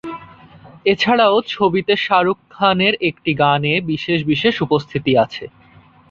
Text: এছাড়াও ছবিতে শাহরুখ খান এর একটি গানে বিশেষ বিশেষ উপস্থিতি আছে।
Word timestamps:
এছাড়াও 0.85 1.35
ছবিতে 1.47 1.93
শাহরুখ 1.97 2.37
খান 2.49 2.79
এর 2.87 2.95
একটি 3.09 3.31
গানে 3.41 3.73
বিশেষ 3.91 4.19
বিশেষ 4.31 4.55
উপস্থিতি 4.65 5.11
আছে। 5.23 5.45